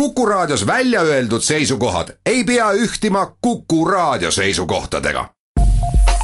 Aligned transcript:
Kuku 0.00 0.26
Raadios 0.26 0.66
välja 0.66 1.00
öeldud 1.00 1.40
seisukohad 1.40 2.08
ei 2.26 2.44
pea 2.44 2.72
ühtima 2.72 3.36
Kuku 3.40 3.84
Raadio 3.84 4.30
seisukohtadega. 4.30 5.30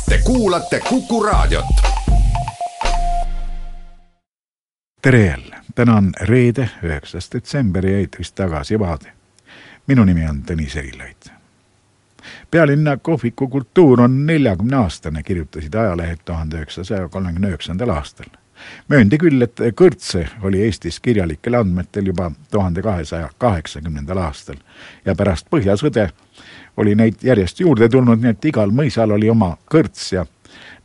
Te 0.08 0.18
kuulate 0.25 0.80
Kuku 0.88 1.22
Raadiot. 1.22 1.64
tere 5.03 5.27
jälle, 5.27 5.56
täna 5.74 5.96
on 5.96 6.12
reede, 6.21 6.71
üheksas 6.82 7.32
detsember 7.32 7.87
ja 7.87 7.98
eetris 7.98 8.32
tagasi 8.32 8.79
Vaade. 8.79 9.12
minu 9.86 10.04
nimi 10.04 10.29
on 10.29 10.43
Tõnis 10.50 10.79
Erilaid. 10.79 11.32
pealinna 12.50 12.96
kohviku 12.96 13.48
kultuur 13.48 14.00
on 14.00 14.27
neljakümne 14.27 14.77
aastane, 14.77 15.23
kirjutasid 15.23 15.75
ajalehed 15.75 16.18
tuhande 16.25 16.57
üheksasaja 16.57 17.09
kolmekümne 17.09 17.48
üheksandal 17.48 17.89
aastal 17.89 18.41
mööndi 18.88 19.18
küll, 19.18 19.42
et 19.42 19.60
kõrtse 19.79 20.26
oli 20.42 20.62
Eestis 20.66 21.00
kirjalikel 21.00 21.54
andmetel 21.54 22.06
juba 22.12 22.30
tuhande 22.50 22.82
kahesaja 22.82 23.30
kaheksakümnendal 23.38 24.18
aastal 24.18 24.61
ja 25.04 25.14
pärast 25.14 25.46
Põhjasõde 25.50 26.11
oli 26.76 26.94
neid 26.94 27.22
järjest 27.22 27.61
juurde 27.61 27.89
tulnud, 27.89 28.20
nii 28.22 28.30
et 28.36 28.44
igal 28.44 28.70
mõisal 28.70 29.12
oli 29.12 29.30
oma 29.30 29.56
kõrts 29.70 30.12
ja 30.12 30.26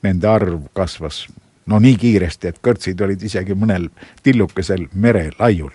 nende 0.03 0.27
arv 0.27 0.69
kasvas 0.73 1.25
no 1.67 1.79
nii 1.79 1.97
kiiresti, 1.99 2.47
et 2.47 2.61
kõrtsid 2.63 3.01
olid 3.03 3.23
isegi 3.23 3.55
mõnel 3.55 3.89
tillukesel 4.23 4.87
merelaiul. 4.93 5.71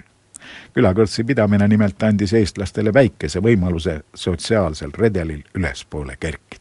külakõrtsi 0.75 1.25
pidamine 1.25 1.69
nimelt 1.69 2.03
andis 2.03 2.33
eestlastele 2.33 2.95
väikese 2.95 3.41
võimaluse 3.41 4.01
sotsiaalsel 4.15 4.91
redelil 4.99 5.43
ülespoole 5.55 6.17
kerkida 6.21 6.52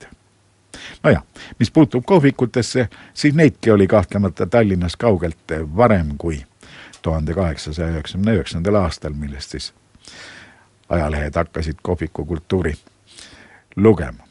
nojah, 1.04 1.24
mis 1.60 1.72
puutub 1.72 2.04
kohvikutesse, 2.06 2.90
siis 3.14 3.36
neidki 3.36 3.72
oli 3.72 3.88
kahtlemata 3.88 4.48
Tallinnas 4.48 4.96
kaugelt 4.96 5.38
varem 5.76 6.18
kui 6.18 6.44
tuhande 7.02 7.34
kaheksasaja 7.34 7.90
üheksakümne 7.90 8.34
üheksandal 8.34 8.76
aastal, 8.76 9.14
millest 9.14 9.52
siis 9.52 9.74
ajalehed 10.90 11.36
hakkasid 11.36 11.76
kohvikukultuuri 11.82 12.74
lugema. 13.76 14.24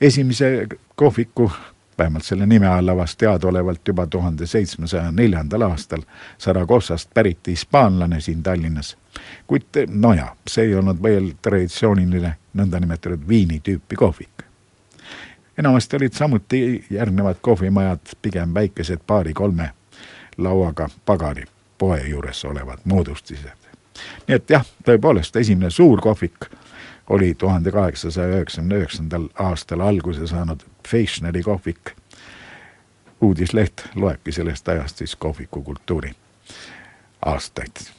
esimese 0.00 0.66
kohviku, 0.96 1.52
vähemalt 1.98 2.24
selle 2.24 2.46
nime 2.46 2.66
all 2.66 2.88
avas 2.88 3.16
teadaolevalt 3.16 3.88
juba 3.88 4.06
tuhande 4.06 4.46
seitsmesaja 4.46 5.12
neljandal 5.12 5.62
aastal 5.62 6.02
Saragossast 6.38 7.10
pärit 7.14 7.46
hispaanlane 7.46 8.20
siin 8.20 8.42
Tallinnas. 8.42 8.96
kuid 9.46 9.62
nojah, 9.88 10.36
see 10.46 10.64
ei 10.64 10.74
olnud 10.74 11.02
veel 11.02 11.32
traditsiooniline 11.42 12.36
nõndanimetatud 12.54 13.28
viini 13.28 13.60
tüüpi 13.64 13.96
kohvik 13.96 14.37
enamasti 15.58 15.96
olid 15.96 16.12
samuti 16.12 16.84
järgnevad 16.90 17.36
kohvimajad 17.40 17.98
pigem 18.22 18.54
väikesed 18.54 18.98
paari-kolme 19.06 19.70
lauaga 20.38 20.88
pagari 21.06 21.44
poe 21.78 22.08
juures 22.08 22.44
olevad 22.44 22.78
moodustised. 22.84 23.58
nii 24.28 24.36
et 24.36 24.50
jah, 24.50 24.66
tõepoolest 24.86 25.36
esimene 25.36 25.70
suur 25.70 26.00
kohvik 26.00 26.46
oli 27.08 27.34
tuhande 27.34 27.70
kaheksasaja 27.70 28.28
üheksakümne 28.28 28.74
üheksandal 28.74 29.28
aastal 29.34 29.80
alguse 29.80 30.26
saanud 30.26 30.62
Feischneri 30.88 31.42
kohvik. 31.42 31.92
uudisleht 33.20 33.88
loebki 33.94 34.32
sellest 34.32 34.68
ajast 34.68 34.96
siis 34.96 35.16
kohvikukultuuri 35.16 36.14
aastaid. 37.24 37.97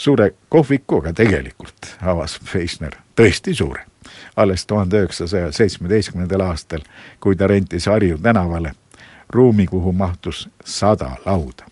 Suure 0.00 0.30
kohviku, 0.48 1.02
aga 1.02 1.12
tegelikult 1.12 1.94
avas 2.00 2.38
Feischner 2.44 2.96
tõesti 3.16 3.52
suure 3.54 3.84
alles 4.36 4.66
tuhande 4.66 5.02
üheksasaja 5.02 5.52
seitsmeteistkümnendal 5.52 6.40
aastal, 6.40 6.80
kui 7.20 7.36
ta 7.36 7.46
rentis 7.46 7.86
Harju 7.86 8.18
tänavale 8.18 8.72
ruumi, 9.30 9.66
kuhu 9.66 9.92
mahtus 9.92 10.48
sada 10.64 11.10
lauda. 11.26 11.66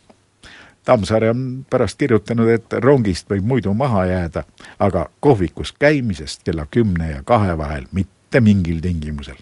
Tammsaare 0.85 1.31
on 1.31 1.67
pärast 1.71 1.99
kirjutanud, 1.99 2.49
et 2.49 2.73
rongist 2.73 3.31
võib 3.31 3.45
muidu 3.45 3.75
maha 3.75 4.05
jääda, 4.07 4.45
aga 4.79 5.09
kohvikus 5.21 5.73
käimisest 5.73 6.45
kella 6.45 6.67
kümne 6.71 7.11
ja 7.11 7.23
kahe 7.25 7.59
vahel 7.59 7.85
mitte 7.93 8.41
mingil 8.41 8.81
tingimusel. 8.81 9.37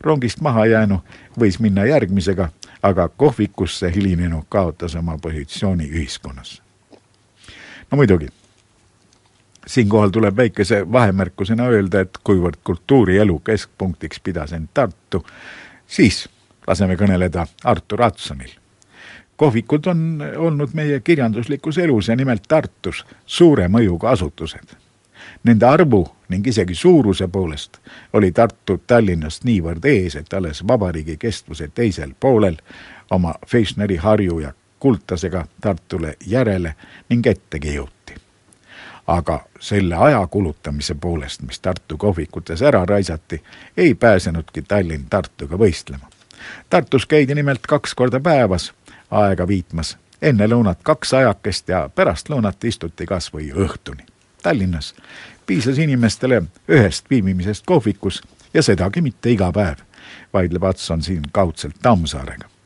rongist 0.00 0.40
maha 0.40 0.66
jäänu 0.66 1.00
võis 1.40 1.58
minna 1.60 1.84
järgmisega, 1.84 2.48
aga 2.82 3.08
kohvikusse 3.08 3.94
hilinenu 3.94 4.44
kaotas 4.48 4.94
oma 4.94 5.18
positsiooni 5.18 5.90
ühiskonnas. 5.90 6.62
No 7.90 7.96
muidugi 7.96 8.28
siinkohal 9.68 10.10
tuleb 10.10 10.36
väikese 10.36 10.92
vahemärkusena 10.92 11.66
öelda, 11.68 12.00
et 12.00 12.18
kuivõrd 12.24 12.60
kultuurielu 12.64 13.38
keskpunktiks 13.38 14.20
pidas 14.20 14.52
end 14.52 14.68
Tartu, 14.74 15.26
siis 15.86 16.28
laseme 16.66 16.96
kõneleda 16.96 17.46
Artur 17.64 18.02
Adsonil. 18.02 18.50
kohvikud 19.36 19.86
on 19.86 20.22
olnud 20.36 20.70
meie 20.74 21.00
kirjanduslikus 21.00 21.78
elus 21.78 22.08
ja 22.08 22.16
nimelt 22.16 22.42
Tartus 22.48 23.04
suure 23.26 23.68
mõjuga 23.68 24.10
asutused. 24.10 24.74
Nende 25.44 25.66
arvu 25.66 26.08
ning 26.28 26.46
isegi 26.46 26.74
suuruse 26.74 27.28
poolest 27.28 27.78
oli 28.12 28.32
Tartu 28.32 28.82
Tallinnast 28.86 29.44
niivõrd 29.44 29.84
ees, 29.84 30.16
et 30.16 30.32
alles 30.34 30.66
vabariigi 30.68 31.16
kestvuse 31.16 31.68
teisel 31.74 32.14
poolel 32.20 32.56
oma 33.10 33.34
Feischneri 33.46 33.96
Harju 33.96 34.38
ja 34.38 34.52
Kultasega 34.78 35.46
Tartule 35.60 36.16
järele 36.26 36.74
ning 37.08 37.26
ettegi 37.26 37.74
jõuti 37.74 37.98
aga 39.08 39.40
selle 39.60 39.96
aja 39.96 40.26
kulutamise 40.26 40.94
poolest, 40.94 41.42
mis 41.42 41.60
Tartu 41.60 41.96
kohvikutes 41.96 42.62
ära 42.62 42.84
raisati, 42.86 43.42
ei 43.76 43.94
pääsenudki 43.94 44.62
Tallinn 44.62 45.06
Tartuga 45.10 45.56
võistlema. 45.56 46.08
Tartus 46.70 47.06
käidi 47.06 47.34
nimelt 47.34 47.66
kaks 47.66 47.94
korda 47.94 48.20
päevas 48.20 48.72
aega 49.10 49.48
viitmas, 49.48 49.96
enne 50.22 50.46
lõunat 50.46 50.78
kaks 50.82 51.14
ajakest 51.14 51.68
ja 51.68 51.88
pärast 51.94 52.28
lõunat 52.28 52.64
istuti 52.64 53.06
kas 53.06 53.32
või 53.32 53.48
õhtuni. 53.52 54.04
Tallinnas 54.42 54.94
piisas 55.46 55.78
inimestele 55.78 56.42
ühest 56.68 57.10
viibimisest 57.10 57.66
kohvikus 57.66 58.22
ja 58.54 58.62
sedagi 58.62 59.00
mitte 59.00 59.32
iga 59.32 59.52
päev, 59.52 59.80
vaidleb 60.32 60.64
Atson 60.64 61.02
siin 61.02 61.24
kaudselt 61.32 61.80
Tammsaarega. 61.82 62.57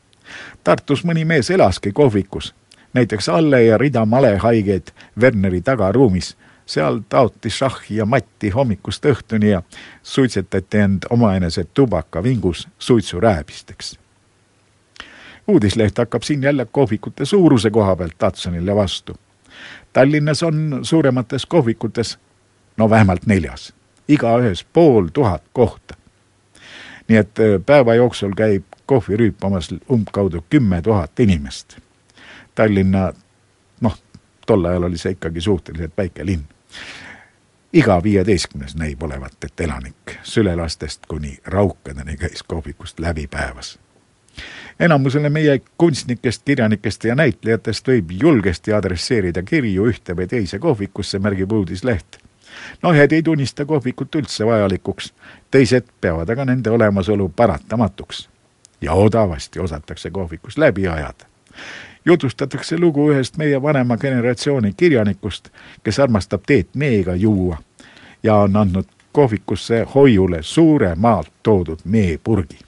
Tartus 0.63 1.03
mõni 1.03 1.25
mees 1.25 1.49
elaski 1.51 1.91
kohvikus 1.91 2.53
näiteks 2.93 3.29
Alle 3.29 3.63
ja 3.63 3.77
rida 3.77 4.05
malehaigeid 4.05 4.87
Werneri 5.21 5.61
tagaruumis. 5.61 6.37
seal 6.65 7.01
taoti 7.09 7.49
šahhi 7.49 7.95
ja 7.95 8.05
matti 8.05 8.49
hommikust 8.49 9.05
õhtuni 9.05 9.49
ja 9.49 9.61
suitsetati 10.03 10.77
end 10.77 11.03
omaenese 11.09 11.63
tubakavingus 11.63 12.67
suitsurääbisteks. 12.79 13.99
uudisleht 15.47 15.97
hakkab 15.97 16.23
siin 16.23 16.43
jälle 16.43 16.65
kohvikute 16.71 17.25
suuruse 17.25 17.69
koha 17.69 17.95
pealt 17.95 18.17
Tatsonile 18.17 18.75
vastu. 18.75 19.15
Tallinnas 19.93 20.43
on 20.43 20.79
suuremates 20.81 21.45
kohvikutes 21.45 22.19
no 22.77 22.89
vähemalt 22.89 23.25
neljas, 23.25 23.73
igaühes 24.07 24.65
pool 24.73 25.07
tuhat 25.13 25.43
kohta. 25.53 25.95
nii 27.07 27.17
et 27.17 27.39
äh, 27.39 27.65
päeva 27.65 27.95
jooksul 27.95 28.31
käib 28.35 28.63
kohvi 28.85 29.17
rüüpamas 29.17 29.69
umbkaudu 29.91 30.45
kümme 30.49 30.81
tuhat 30.81 31.19
inimest 31.19 31.77
Tallinna, 32.55 33.13
noh, 33.81 33.97
tol 34.45 34.65
ajal 34.65 34.83
oli 34.83 34.97
see 34.97 35.15
ikkagi 35.15 35.41
suhteliselt 35.41 35.93
väike 35.97 36.25
linn. 36.25 36.43
iga 37.73 38.03
viieteistkümnes 38.03 38.75
näib 38.75 39.03
olevat, 39.03 39.43
et 39.43 39.59
elanik 39.59 40.17
sülelastest 40.23 41.05
kuni 41.07 41.37
raukadeni 41.45 42.17
käis 42.17 42.43
kohvikust 42.43 42.99
läbi 42.99 43.27
päevas. 43.27 43.79
enamusele 44.79 45.29
meie 45.29 45.61
kunstnikest, 45.77 46.43
kirjanikest 46.45 47.03
ja 47.03 47.15
näitlejatest 47.15 47.87
võib 47.87 48.11
julgesti 48.11 48.73
adresseerida 48.73 49.43
kirju 49.43 49.87
ühte 49.87 50.15
või 50.15 50.27
teise 50.27 50.59
kohvikusse, 50.59 51.19
märgib 51.19 51.51
uudisleht 51.51 52.17
no 52.83 52.93
ühed 52.93 53.11
ei 53.11 53.23
tunnista 53.23 53.65
kohvikut 53.65 54.15
üldse 54.15 54.45
vajalikuks, 54.45 55.13
teised 55.51 55.89
peavad 56.01 56.29
aga 56.29 56.45
nende 56.45 56.69
olemasolu 56.69 57.29
paratamatuks. 57.29 58.32
Ja 58.83 58.93
odavasti 58.93 59.59
osatakse 59.59 60.09
kohvikus 60.11 60.57
läbi 60.57 60.87
ajada 60.87 61.25
jutustatakse 62.05 62.77
lugu 62.77 63.11
ühest 63.11 63.37
meie 63.37 63.61
vanema 63.61 63.97
generatsiooni 63.97 64.73
kirjanikust, 64.77 65.49
kes 65.83 65.99
armastab 65.99 66.43
teed 66.47 66.67
meega 66.75 67.15
juua 67.15 67.57
ja 68.23 68.35
on 68.35 68.55
andnud 68.55 68.89
kohvikusse 69.11 69.85
hoiule 69.95 70.43
suure 70.43 70.95
maalt 70.95 71.31
toodud 71.43 71.79
meepurgi. 71.85 72.59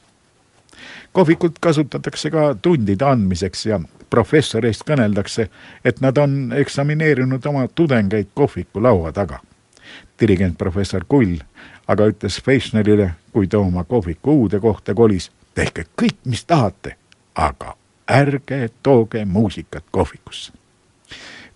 kohvikut 1.11 1.59
kasutatakse 1.59 2.31
ka 2.31 2.55
tundide 2.61 3.05
andmiseks 3.05 3.65
ja 3.65 3.79
professoreist 4.09 4.83
kõneldakse, 4.89 5.49
et 5.85 6.01
nad 6.01 6.17
on 6.17 6.53
eksamineerinud 6.55 7.45
oma 7.45 7.67
tudengeid 7.67 8.27
kohviku 8.33 8.83
laua 8.83 9.11
taga. 9.11 9.39
dirigent 10.19 10.57
professor 10.57 11.05
Kull 11.07 11.35
aga 11.87 12.07
ütles 12.09 12.39
Feischnerile, 12.41 13.11
kui 13.33 13.47
ta 13.47 13.59
oma 13.59 13.83
kohviku 13.83 14.31
uude 14.41 14.59
kohta 14.59 14.93
kolis, 14.93 15.31
tehke 15.55 15.85
kõik, 16.01 16.17
mis 16.25 16.45
tahate, 16.45 16.95
aga 17.35 17.75
ärge 18.11 18.69
tooge 18.83 19.25
muusikat 19.25 19.83
kohvikusse. 19.91 20.53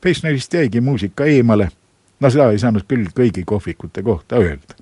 Peisnerist 0.01 0.53
jäigi 0.53 0.81
muusika 0.81 1.25
eemale, 1.25 1.69
no 2.19 2.29
seda 2.29 2.51
ei 2.51 2.59
saanud 2.59 2.87
küll 2.87 3.09
kõigi 3.15 3.43
kohvikute 3.45 4.03
kohta 4.03 4.35
öelda. 4.35 4.75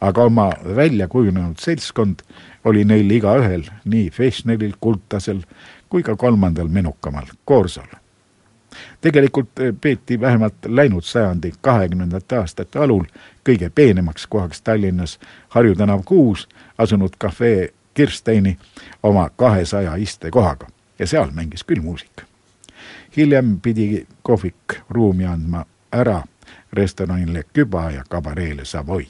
aga 0.00 0.22
oma 0.22 0.52
välja 0.76 1.08
kujunenud 1.08 1.56
seltskond 1.58 2.20
oli 2.64 2.84
neil 2.84 3.10
igaühel, 3.10 3.62
nii 3.84 4.10
Fešneril, 4.10 4.74
Kultasel 4.80 5.40
kui 5.88 6.02
ka 6.02 6.16
kolmandal 6.16 6.68
menukamal 6.68 7.26
Koorsol. 7.44 7.86
tegelikult 9.00 9.50
peeti 9.80 10.20
vähemalt 10.20 10.54
läinud 10.66 11.02
sajandi 11.02 11.52
kahekümnendate 11.60 12.36
aastate 12.36 12.78
alul 12.78 13.04
kõige 13.48 13.70
peenemaks 13.74 14.26
kohaks 14.26 14.62
Tallinnas 14.62 15.18
Harju 15.48 15.74
tänav 15.74 16.02
kuus 16.04 16.48
asunud 16.78 17.16
kafee 17.18 17.72
Kirsteini 17.94 18.58
oma 19.02 19.30
kahesaja 19.36 19.94
istekohaga 19.94 20.66
ja 20.98 21.06
seal 21.06 21.30
mängis 21.30 21.64
küll 21.64 21.82
muusika. 21.82 22.22
hiljem 23.16 23.60
pidi 23.60 24.06
kohvik 24.22 24.80
ruumi 24.90 25.24
andma 25.24 25.64
ära 25.92 26.22
restoranile 26.72 27.44
Küba 27.52 27.90
ja 27.90 28.04
kabareele 28.08 28.64
Savoy. 28.64 29.04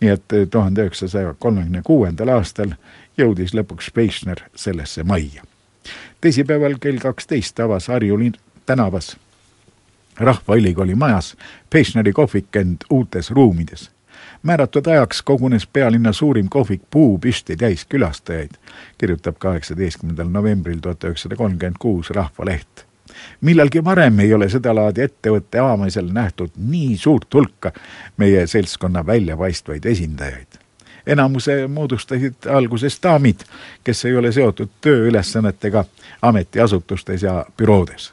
nii 0.00 0.10
et 0.10 0.50
tuhande 0.50 0.80
üheksasaja 0.80 1.34
kolmekümne 1.38 1.82
kuuendal 1.84 2.28
aastal 2.28 2.74
jõudis 3.18 3.54
lõpuks 3.54 3.90
Peichner 3.94 4.36
sellesse 4.54 5.02
majja. 5.02 5.42
teisipäeval 6.20 6.78
kell 6.80 6.98
kaksteist 6.98 7.60
avas 7.60 7.88
Harju 7.88 8.18
tänavas 8.66 9.16
Rahvaülikooli 10.16 10.94
majas 10.94 11.36
Peichneri 11.70 12.12
kohvik 12.12 12.56
end 12.56 12.76
uutes 12.90 13.30
ruumides. 13.30 13.90
Määratud 14.42 14.86
ajaks 14.86 15.22
kogunes 15.22 15.66
pealinna 15.66 16.12
suurim 16.12 16.48
kohvik 16.48 16.82
puupüsti 16.90 17.56
täis 17.56 17.84
külastajaid, 17.84 18.50
kirjutab 18.98 19.36
kaheksateistkümnendal 19.38 20.28
novembril 20.28 20.78
tuhat 20.78 21.04
üheksasada 21.04 21.36
kolmkümmend 21.36 21.76
kuus 21.78 22.10
Rahvaleht 22.10 22.86
millalgi 23.40 23.84
varem 23.84 24.18
ei 24.18 24.34
ole 24.34 24.48
sedalaadi 24.48 25.02
ettevõtte 25.02 25.60
avamisel 25.60 26.08
nähtud 26.12 26.54
nii 26.56 26.96
suurt 26.96 27.34
hulka 27.34 27.72
meie 28.16 28.46
seltskonna 28.46 29.06
väljapaistvaid 29.06 29.84
esindajaid. 29.84 30.58
enamuse 31.06 31.66
moodustasid 31.66 32.46
alguses 32.50 32.98
daamid, 33.02 33.40
kes 33.84 34.04
ei 34.04 34.16
ole 34.16 34.32
seotud 34.32 34.68
tööülesannetega 34.80 35.84
ametiasutustes 36.22 37.22
ja 37.22 37.44
büroodes 37.56 38.12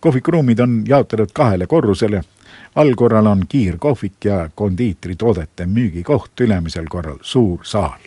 kohvikuruumid 0.00 0.58
on 0.58 0.82
jaotatud 0.88 1.30
kahele 1.32 1.66
korrusele. 1.66 2.22
Allkorral 2.76 3.26
on 3.26 3.44
kiirkohvik 3.48 4.24
ja 4.24 4.50
kondiitritoodete 4.54 5.66
müügikoht, 5.66 6.40
ülemisel 6.40 6.86
korral 6.88 7.18
suur 7.22 7.58
saal. 7.62 8.00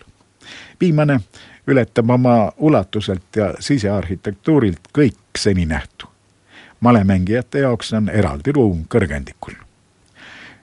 viimane 0.81 1.19
ületab 1.67 2.09
oma 2.09 2.51
ulatuselt 2.57 3.35
ja 3.35 3.53
sisearhitektuurilt 3.59 4.79
kõik 4.97 5.37
seninähtu. 5.37 6.05
malemängijate 6.79 7.59
jaoks 7.59 7.93
on 7.93 8.09
eraldi 8.09 8.51
ruum 8.51 8.85
kõrgendikul. 8.95 9.53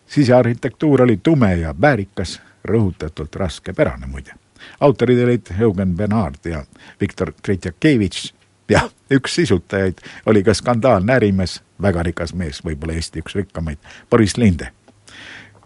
sisearhitektuur 0.06 1.03
oli 1.03 1.20
tume 1.23 1.55
ja 1.56 1.75
väärikas, 1.81 2.41
rõhutatult 2.64 3.37
raskepärane 3.37 4.06
muide 4.06 4.35
autorid 4.81 5.25
olid 5.25 5.47
Eugen 5.61 5.97
Bernard 5.97 6.44
ja 6.44 6.64
Viktor 7.00 7.32
Tretjakevitš 7.43 8.35
jah, 8.69 8.91
üks 9.11 9.35
sisutajaid 9.35 9.99
oli 10.27 10.43
ka 10.43 10.55
skandaalne 10.55 11.13
ärimees, 11.13 11.63
väga 11.83 12.03
rikas 12.03 12.35
mees, 12.35 12.65
võib-olla 12.65 12.93
Eesti 12.93 13.23
üks 13.25 13.35
rikkamaid, 13.35 13.79
Boris 14.11 14.37
Linde. 14.37 14.69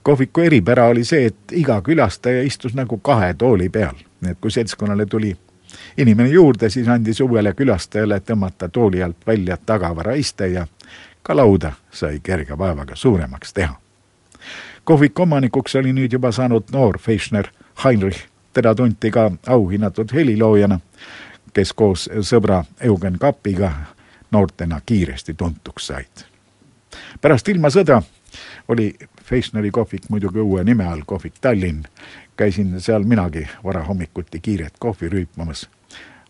kohviku 0.02 0.40
eripära 0.40 0.86
oli 0.86 1.04
see, 1.04 1.26
et 1.26 1.52
iga 1.52 1.82
külastaja 1.82 2.42
istus 2.42 2.74
nagu 2.74 2.98
kahe 2.98 3.34
tooli 3.34 3.68
peal, 3.68 3.94
nii 4.20 4.30
et 4.30 4.38
kui 4.40 4.50
seltskonnale 4.50 5.06
tuli 5.06 5.36
inimene 5.96 6.28
juurde, 6.28 6.70
siis 6.70 6.88
andis 6.88 7.20
uuele 7.20 7.52
külastajale 7.52 8.20
tõmmata 8.20 8.68
tooli 8.68 9.02
alt 9.02 9.26
välja 9.26 9.56
tagavaraiste 9.56 10.46
ja 10.46 10.66
ka 11.22 11.36
lauda 11.36 11.72
sai 11.90 12.20
kerge 12.22 12.58
vaevaga 12.58 12.96
suuremaks 12.96 13.52
teha. 13.52 13.74
kohviku 14.84 15.22
omanikuks 15.22 15.76
oli 15.76 15.92
nüüd 15.92 16.12
juba 16.12 16.32
saanud 16.32 16.64
noor 16.72 16.98
Feischner 16.98 17.46
Heinrich, 17.84 18.24
teda 18.52 18.74
tunti 18.74 19.10
ka 19.10 19.30
auhinnatud 19.46 20.12
heliloojana 20.14 20.80
kes 21.52 21.72
koos 21.72 22.08
sõbra 22.20 22.64
Eugen 22.80 23.18
Kapiga 23.18 23.72
noortena 24.30 24.80
kiiresti 24.86 25.34
tuntuks 25.34 25.86
said. 25.86 26.24
pärast 27.20 27.48
ilmasõda 27.48 28.02
oli 28.68 28.94
Feischneri 29.24 29.70
kohvik 29.70 30.08
muidugi 30.08 30.38
uue 30.38 30.64
nime 30.64 30.86
all 30.86 31.02
kohvik 31.06 31.34
Tallinn. 31.40 31.82
käisin 32.36 32.80
seal 32.80 33.04
minagi 33.04 33.48
varahommikuti 33.64 34.40
kiiret 34.40 34.74
kohvi 34.78 35.08
rüüpamas. 35.08 35.68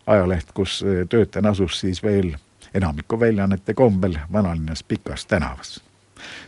ajaleht, 0.07 0.51
kus 0.53 0.83
töötan, 1.09 1.45
asus 1.45 1.79
siis 1.79 2.03
veel 2.03 2.35
enamiku 2.73 3.19
väljaannete 3.19 3.73
kombel 3.73 4.17
vanalinnas 4.31 4.83
Pikas 4.83 5.25
tänavas. 5.25 5.83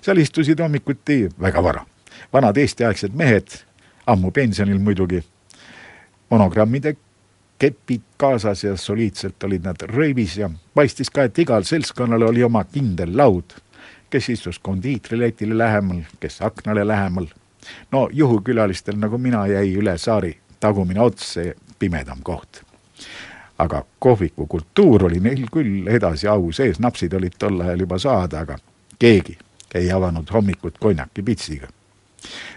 seal 0.02 0.18
istusid 0.18 0.60
hommikuti 0.60 1.30
väga 1.42 1.64
vara 1.64 1.86
vanad 2.34 2.58
eestiaegsed 2.58 3.14
mehed, 3.14 3.48
ammu 4.08 4.32
pensionil 4.32 4.80
muidugi, 4.80 5.24
monogrammide 6.30 6.96
kepid 7.60 8.02
kaasas 8.18 8.64
ja 8.64 8.78
soliidselt 8.78 9.44
olid 9.44 9.64
nad 9.66 9.86
rõivis 9.90 10.38
ja 10.38 10.50
paistis 10.76 11.10
ka, 11.10 11.28
et 11.28 11.40
igal 11.40 11.64
seltskonnal 11.64 12.28
oli 12.30 12.44
oma 12.44 12.64
kindel 12.64 13.16
laud, 13.18 13.56
kes 14.10 14.30
istus 14.30 14.60
kondiitriletile 14.60 15.58
lähemal, 15.58 16.04
kes 16.20 16.42
aknale 16.42 16.88
lähemal. 16.88 17.28
no 17.92 18.10
juhukülalistel 18.12 18.98
nagu 19.00 19.18
mina 19.18 19.48
jäi 19.48 19.76
üle 19.76 19.98
saari 19.98 20.38
tagumine 20.60 21.02
ots, 21.02 21.34
see 21.34 21.54
pimedam 21.80 22.20
koht. 22.24 22.62
aga 23.60 23.86
kohviku 24.00 24.46
kultuur 24.48 25.06
oli 25.06 25.20
neil 25.20 25.46
küll 25.52 25.88
edasi 25.88 26.28
au 26.28 26.52
sees, 26.52 26.80
napsid 26.80 27.14
olid 27.14 27.38
tol 27.40 27.62
ajal 27.62 27.80
juba 27.80 28.00
saada, 28.00 28.40
aga 28.40 28.58
keegi 29.00 29.38
ei 29.74 29.92
avanud 29.92 30.30
hommikut 30.34 30.78
konjakipitsiga 30.80 31.68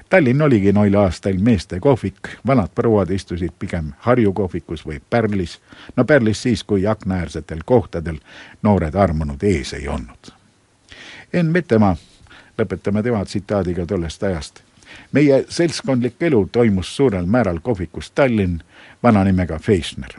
Tallinn 0.08 0.42
oligi 0.42 0.72
noil 0.72 0.94
aastail 0.94 1.38
meeste 1.38 1.80
kohvik, 1.80 2.28
vanad 2.46 2.68
prouad 2.74 3.10
istusid 3.10 3.52
pigem 3.58 3.92
Harju 3.98 4.32
kohvikus 4.32 4.86
või 4.86 5.00
Pärlis, 5.10 5.58
no 5.96 6.04
Pärlis 6.04 6.42
siis, 6.42 6.64
kui 6.64 6.86
aknaäärsetel 6.86 7.64
kohtadel 7.64 8.18
noored 8.62 8.94
armunud 8.94 9.42
ees 9.42 9.72
ei 9.72 9.88
olnud. 9.88 10.30
Enn 11.32 11.50
Mettemaa, 11.50 11.96
lõpetame 12.58 13.02
tema 13.02 13.24
tsitaadiga 13.24 13.86
tollest 13.86 14.22
ajast. 14.22 14.62
meie 15.12 15.44
seltskondlik 15.48 16.22
elu 16.22 16.48
toimus 16.52 16.96
suurel 16.96 17.26
määral 17.26 17.58
kohvikus 17.60 18.10
Tallinn, 18.10 18.60
vana 19.02 19.24
nimega 19.24 19.58
Feischner. 19.58 20.14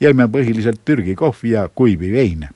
jõime 0.00 0.28
põhiliselt 0.28 0.84
Türgi 0.84 1.14
kohvi 1.14 1.50
ja 1.50 1.68
kuivi 1.74 2.12
veine 2.12 2.48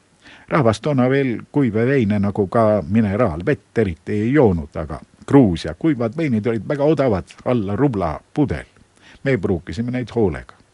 rahvas 0.51 0.81
toona 0.81 1.11
veel 1.11 1.43
kuiva 1.53 1.87
veine 1.87 2.19
nagu 2.19 2.47
ka 2.47 2.83
mineraalvett 2.89 3.79
eriti 3.79 4.13
ei 4.13 4.33
joonud, 4.33 4.77
aga 4.77 5.01
Gruusia 5.31 5.75
kuivad 5.79 6.17
veinid 6.19 6.47
olid 6.47 6.65
väga 6.69 6.85
odavad, 6.85 7.25
alla 7.45 7.77
rubla 7.77 8.21
pudel. 8.35 8.67
me 9.25 9.37
pruukisime 9.39 9.91
neid 9.91 10.11
hoolega. 10.15 10.60